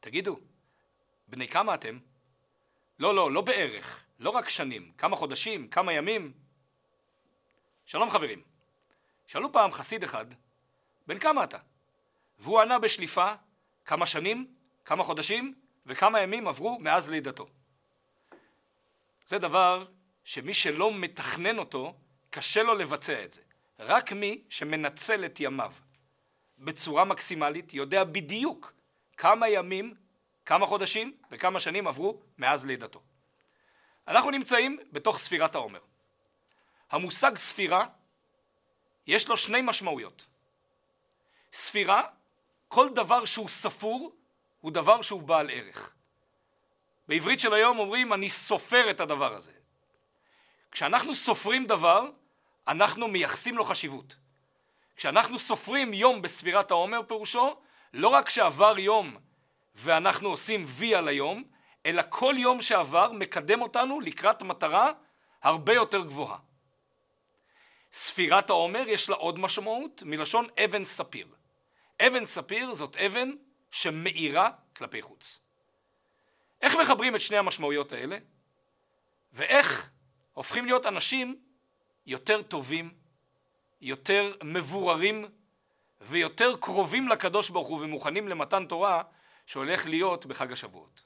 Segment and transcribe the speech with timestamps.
[0.00, 0.40] תגידו,
[1.28, 1.98] בני כמה אתם?
[2.98, 6.32] לא, לא, לא בערך, לא רק שנים, כמה חודשים, כמה ימים.
[7.86, 8.42] שלום חברים,
[9.26, 10.26] שאלו פעם חסיד אחד,
[11.06, 11.58] בן כמה אתה?
[12.38, 13.32] והוא ענה בשליפה
[13.84, 15.54] כמה שנים, כמה חודשים
[15.86, 17.46] וכמה ימים עברו מאז לידתו.
[19.24, 19.86] זה דבר
[20.24, 21.94] שמי שלא מתכנן אותו,
[22.30, 23.42] קשה לו לבצע את זה.
[23.78, 25.72] רק מי שמנצל את ימיו
[26.58, 28.72] בצורה מקסימלית יודע בדיוק
[29.20, 29.94] כמה ימים,
[30.46, 33.00] כמה חודשים וכמה שנים עברו מאז לידתו.
[34.08, 35.80] אנחנו נמצאים בתוך ספירת העומר.
[36.90, 37.86] המושג ספירה
[39.06, 40.26] יש לו שני משמעויות.
[41.52, 42.02] ספירה,
[42.68, 44.12] כל דבר שהוא ספור
[44.60, 45.92] הוא דבר שהוא בעל ערך.
[47.08, 49.52] בעברית של היום אומרים אני סופר את הדבר הזה.
[50.70, 52.10] כשאנחנו סופרים דבר,
[52.68, 54.16] אנחנו מייחסים לו חשיבות.
[54.96, 57.56] כשאנחנו סופרים יום בספירת העומר פירושו,
[57.92, 59.16] לא רק שעבר יום
[59.74, 61.44] ואנחנו עושים וי על היום,
[61.86, 64.92] אלא כל יום שעבר מקדם אותנו לקראת מטרה
[65.42, 66.38] הרבה יותר גבוהה.
[67.92, 71.26] ספירת העומר יש לה עוד משמעות מלשון אבן ספיר.
[72.06, 73.30] אבן ספיר זאת אבן
[73.70, 75.40] שמאירה כלפי חוץ.
[76.62, 78.18] איך מחברים את שני המשמעויות האלה?
[79.32, 79.90] ואיך
[80.32, 81.40] הופכים להיות אנשים
[82.06, 82.94] יותר טובים,
[83.80, 85.28] יותר מבוררים
[86.00, 89.02] ויותר קרובים לקדוש ברוך הוא ומוכנים למתן תורה
[89.46, 91.02] שהולך להיות בחג השבועות.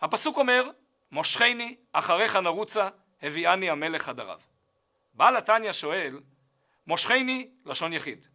[0.00, 0.70] הפסוק אומר,
[1.10, 2.88] מושכני אחריך נרוצה
[3.22, 4.40] הביאני המלך הדריו.
[5.14, 6.20] בעל התניא שואל,
[6.86, 8.26] מושכני לשון יחיד,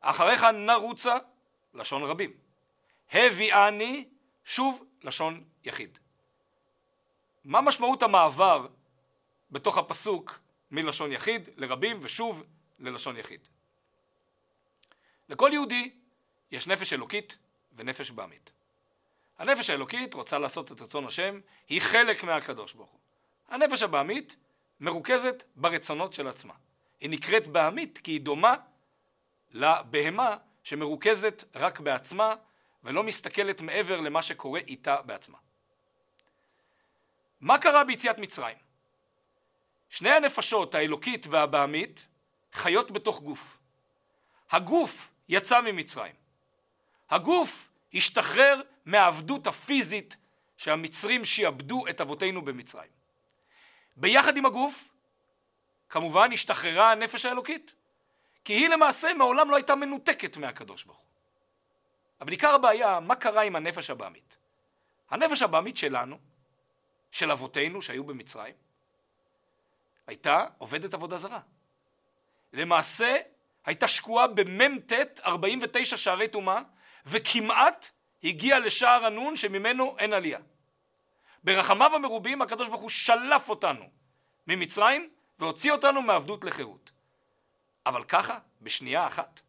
[0.00, 1.16] אחריך נרוצה
[1.74, 2.32] לשון רבים,
[3.12, 4.08] הביאני
[4.44, 5.98] שוב לשון יחיד.
[7.44, 8.66] מה משמעות המעבר
[9.50, 10.38] בתוך הפסוק
[10.70, 12.44] מלשון יחיד לרבים ושוב
[12.78, 13.48] ללשון יחיד?
[15.28, 15.90] לכל יהודי
[16.50, 17.38] יש נפש אלוקית
[17.76, 18.50] ונפש בעמית.
[19.38, 23.00] הנפש האלוקית רוצה לעשות את רצון השם, היא חלק מהקדוש ברוך הוא.
[23.48, 24.36] הנפש הבעמית
[24.80, 26.54] מרוכזת ברצונות של עצמה.
[27.00, 28.54] היא נקראת בעמית כי היא דומה
[29.52, 32.34] לבהמה שמרוכזת רק בעצמה
[32.84, 35.38] ולא מסתכלת מעבר למה שקורה איתה בעצמה.
[37.40, 38.56] מה קרה ביציאת מצרים?
[39.90, 42.06] שני הנפשות, האלוקית והבעמית,
[42.52, 43.58] חיות בתוך גוף.
[44.50, 46.14] הגוף יצא ממצרים.
[47.10, 50.16] הגוף השתחרר מהעבדות הפיזית
[50.56, 52.90] שהמצרים שיעבדו את אבותינו במצרים.
[53.96, 54.84] ביחד עם הגוף,
[55.88, 57.74] כמובן השתחררה הנפש האלוקית,
[58.44, 61.06] כי היא למעשה מעולם לא הייתה מנותקת מהקדוש ברוך הוא.
[62.20, 64.38] אבל עיקר הבעיה, מה קרה עם הנפש הבעמית?
[65.10, 66.18] הנפש הבעמית שלנו,
[67.10, 68.54] של אבותינו שהיו במצרים,
[70.06, 71.40] הייתה עובדת עבודה זרה.
[72.52, 73.16] למעשה
[73.66, 74.92] הייתה שקועה במ"ט
[75.24, 76.60] 49 שערי טומאה
[77.06, 77.90] וכמעט
[78.24, 80.38] הגיע לשער הנון שממנו אין עלייה.
[81.44, 83.84] ברחמיו המרובים הקדוש ברוך הוא שלף אותנו
[84.46, 86.90] ממצרים והוציא אותנו מעבדות לחירות.
[87.86, 89.40] אבל ככה, בשנייה אחת,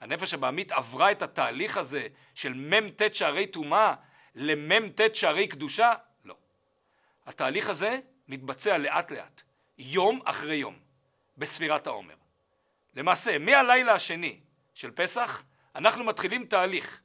[0.00, 3.94] הנפש הבעמית עברה את התהליך הזה של מ"ט שערי טומאה
[4.34, 5.92] למ"ט שערי קדושה?
[6.24, 6.34] לא.
[7.26, 9.42] התהליך הזה מתבצע לאט לאט,
[9.78, 10.78] יום אחרי יום,
[11.38, 12.14] בספירת העומר.
[12.94, 14.40] למעשה, מהלילה השני
[14.74, 15.42] של פסח,
[15.74, 17.00] אנחנו מתחילים תהליך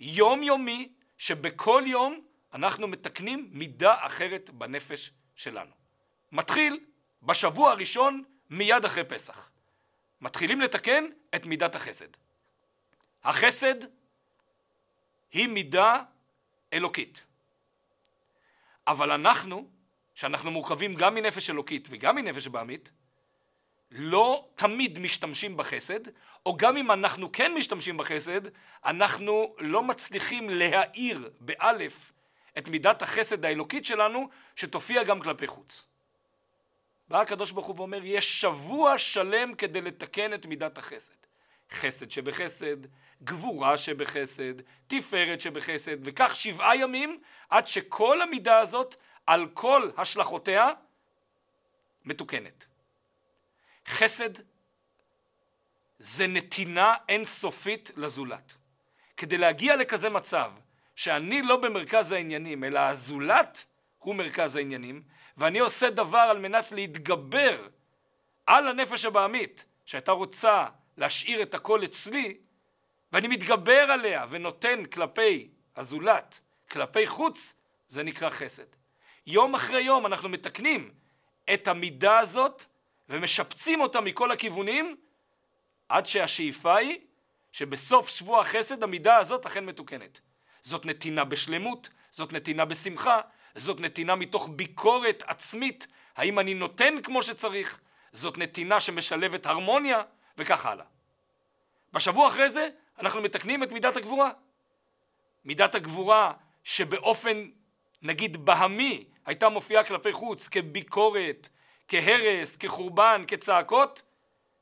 [0.00, 2.20] יומיומי שבכל יום
[2.54, 5.70] אנחנו מתקנים מידה אחרת בנפש שלנו.
[6.32, 6.80] מתחיל
[7.22, 9.50] בשבוע הראשון מיד אחרי פסח.
[10.20, 12.08] מתחילים לתקן את מידת החסד.
[13.24, 13.74] החסד
[15.32, 16.02] היא מידה
[16.72, 17.24] אלוקית.
[18.86, 19.70] אבל אנחנו,
[20.14, 22.92] שאנחנו מורכבים גם מנפש אלוקית וגם מנפש בעמית,
[23.90, 26.00] לא תמיד משתמשים בחסד,
[26.46, 28.40] או גם אם אנחנו כן משתמשים בחסד,
[28.84, 32.12] אנחנו לא מצליחים להאיר באלף
[32.58, 35.86] את מידת החסד האלוקית שלנו, שתופיע גם כלפי חוץ.
[37.08, 41.12] בא הקדוש ברוך הוא ואומר, יש שבוע שלם כדי לתקן את מידת החסד.
[41.70, 42.76] חסד שבחסד,
[43.24, 44.54] גבורה שבחסד,
[44.86, 47.20] תפארת שבחסד, וכך שבעה ימים
[47.50, 48.96] עד שכל המידה הזאת
[49.26, 50.68] על כל השלכותיה
[52.04, 52.66] מתוקנת.
[53.88, 54.30] חסד
[55.98, 58.56] זה נתינה אינסופית לזולת.
[59.16, 60.52] כדי להגיע לכזה מצב
[60.94, 63.66] שאני לא במרכז העניינים, אלא הזולת
[63.98, 65.02] הוא מרכז העניינים,
[65.36, 67.68] ואני עושה דבר על מנת להתגבר
[68.46, 72.36] על הנפש הבעמית, שהייתה רוצה להשאיר את הכל אצלי,
[73.12, 77.54] ואני מתגבר עליה ונותן כלפי הזולת, כלפי חוץ,
[77.88, 78.66] זה נקרא חסד.
[79.26, 80.90] יום אחרי יום אנחנו מתקנים
[81.54, 82.64] את המידה הזאת
[83.08, 84.96] ומשפצים אותה מכל הכיוונים
[85.88, 86.98] עד שהשאיפה היא
[87.52, 90.20] שבסוף שבוע החסד המידה הזאת אכן מתוקנת.
[90.62, 93.20] זאת נתינה בשלמות, זאת נתינה בשמחה,
[93.54, 97.80] זאת נתינה מתוך ביקורת עצמית, האם אני נותן כמו שצריך,
[98.12, 100.02] זאת נתינה שמשלבת הרמוניה,
[100.38, 100.84] וכך הלאה.
[101.92, 102.68] בשבוע אחרי זה
[102.98, 104.30] אנחנו מתקנים את מידת הגבורה.
[105.44, 106.32] מידת הגבורה
[106.64, 107.48] שבאופן
[108.02, 111.48] נגיד בהמי הייתה מופיעה כלפי חוץ כביקורת,
[111.88, 114.02] כהרס, כחורבן, כצעקות,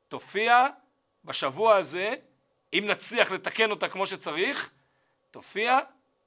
[0.08, 0.66] תופיע
[1.24, 2.14] בשבוע הזה,
[2.72, 4.70] אם נצליח לתקן אותה כמו שצריך,
[5.30, 5.78] תופיע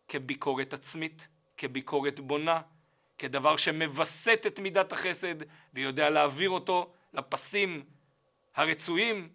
[0.08, 2.62] כביקורת עצמית, כביקורת בונה,
[3.18, 5.36] כדבר שמווסת את מידת החסד
[5.74, 7.86] ויודע להעביר אותו לפסים
[8.56, 9.30] הרצויים.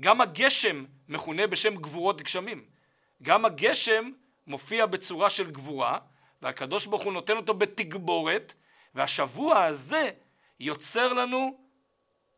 [0.00, 2.64] גם הגשם מכונה בשם גבורות גשמים.
[3.22, 4.10] גם הגשם
[4.46, 5.98] מופיע בצורה של גבורה,
[6.42, 8.54] והקדוש ברוך הוא נותן אותו בתגבורת,
[8.94, 10.10] והשבוע הזה
[10.60, 11.60] יוצר לנו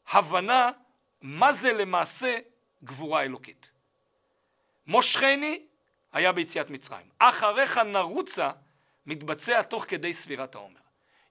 [0.09, 0.71] הבנה
[1.23, 2.39] מה זה למעשה
[2.85, 3.71] גבורה אלוקית.
[4.87, 5.67] מושכני
[6.13, 7.07] היה ביציאת מצרים.
[7.19, 8.51] אחריך נרוצה
[9.07, 10.81] מתבצע תוך כדי ספירת העומר.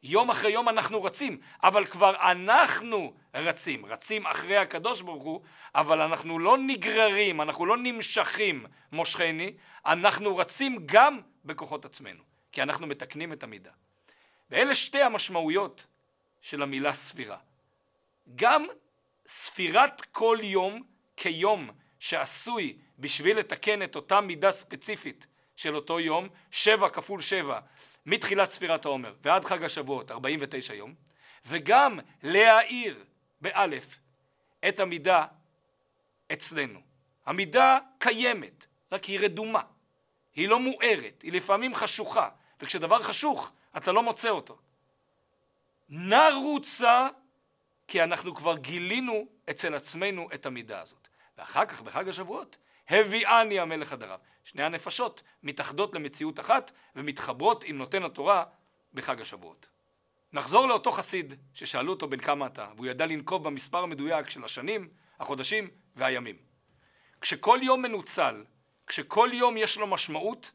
[0.03, 5.41] יום אחרי יום אנחנו רצים, אבל כבר אנחנו רצים, רצים אחרי הקדוש ברוך הוא,
[5.75, 9.53] אבל אנחנו לא נגררים, אנחנו לא נמשכים, מושכני,
[9.85, 13.71] אנחנו רצים גם בכוחות עצמנו, כי אנחנו מתקנים את המידה.
[14.49, 15.85] ואלה שתי המשמעויות
[16.41, 17.37] של המילה ספירה.
[18.35, 18.65] גם
[19.27, 20.83] ספירת כל יום
[21.17, 27.59] כיום שעשוי בשביל לתקן את אותה מידה ספציפית של אותו יום, שבע כפול שבע,
[28.05, 30.95] מתחילת ספירת העומר ועד חג השבועות, 49 יום,
[31.45, 33.03] וגם להאיר
[33.41, 33.99] באלף
[34.67, 35.25] את המידה
[36.33, 36.81] אצלנו.
[37.25, 39.61] המידה קיימת, רק היא רדומה.
[40.35, 42.29] היא לא מוארת, היא לפעמים חשוכה,
[42.61, 44.57] וכשדבר חשוך אתה לא מוצא אותו.
[45.91, 47.07] נרוצה
[47.87, 51.07] כי אנחנו כבר גילינו אצל עצמנו את המידה הזאת.
[51.37, 52.57] ואחר כך בחג השבועות
[52.89, 54.19] הביאני המלך הדרב.
[54.43, 58.43] שני הנפשות מתאחדות למציאות אחת ומתחברות עם נותן התורה
[58.93, 59.69] בחג השבועות.
[60.33, 64.89] נחזור לאותו חסיד ששאלו אותו בן כמה אתה, והוא ידע לנקוב במספר המדויק של השנים,
[65.19, 66.35] החודשים והימים.
[67.21, 68.43] כשכל יום מנוצל,
[68.87, 70.51] כשכל יום יש לו משמעות,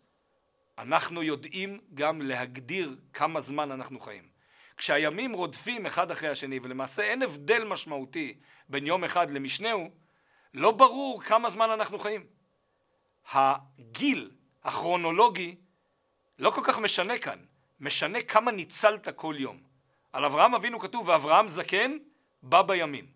[0.78, 4.28] אנחנו יודעים גם להגדיר כמה זמן אנחנו חיים.
[4.76, 8.38] כשהימים רודפים אחד אחרי השני ולמעשה אין הבדל משמעותי
[8.68, 9.90] בין יום אחד למשנהו,
[10.54, 12.26] לא ברור כמה זמן אנחנו חיים.
[13.32, 14.30] הגיל
[14.64, 15.56] הכרונולוגי
[16.38, 17.38] לא כל כך משנה כאן,
[17.80, 19.60] משנה כמה ניצלת כל יום.
[20.12, 21.96] על אברהם אבינו כתוב ואברהם זקן
[22.42, 23.06] בא בימים.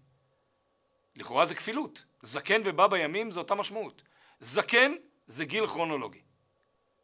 [1.16, 4.02] לכאורה זה כפילות, זקן ובא בימים זה אותה משמעות.
[4.40, 4.92] זקן
[5.26, 6.20] זה גיל כרונולוגי.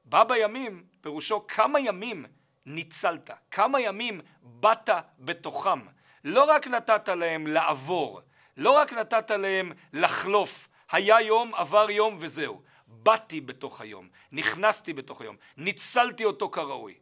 [0.04, 2.26] בא בימים פירושו כמה ימים
[2.66, 5.80] ניצלת, כמה ימים באת בתוכם.
[6.24, 8.20] לא רק נתת להם לעבור,
[8.56, 12.62] לא רק נתת להם לחלוף, היה יום, עבר יום וזהו.
[12.86, 16.94] באתי בתוך היום, נכנסתי בתוך היום, ניצלתי אותו כראוי.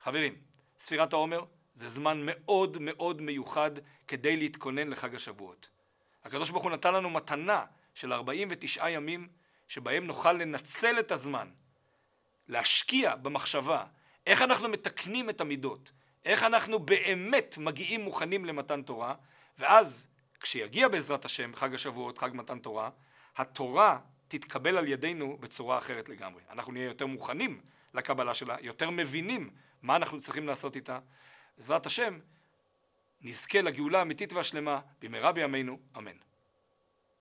[0.00, 0.36] חברים,
[0.78, 1.44] ספירת העומר
[1.74, 3.70] זה זמן מאוד מאוד מיוחד
[4.08, 5.70] כדי להתכונן לחג השבועות.
[6.24, 7.64] הקדוש ברוך הוא נתן לנו מתנה
[7.94, 9.28] של 49 ימים
[9.68, 11.50] שבהם נוכל לנצל את הזמן,
[12.48, 13.84] להשקיע במחשבה
[14.26, 15.92] איך אנחנו מתקנים את המידות,
[16.24, 19.14] איך אנחנו באמת מגיעים מוכנים למתן תורה,
[19.58, 20.06] ואז
[20.40, 22.90] כשיגיע בעזרת השם חג השבועות, חג מתן תורה,
[23.36, 23.98] התורה
[24.28, 26.42] תתקבל על ידינו בצורה אחרת לגמרי.
[26.50, 27.60] אנחנו נהיה יותר מוכנים
[27.94, 29.50] לקבלה שלה, יותר מבינים
[29.82, 30.98] מה אנחנו צריכים לעשות איתה.
[31.58, 32.18] בעזרת השם,
[33.20, 36.16] נזכה לגאולה האמיתית והשלמה במהרה בימינו, אמן.